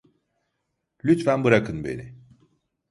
Lütfen 1.05 1.43
bırakın 1.43 1.83
beni. 1.83 2.15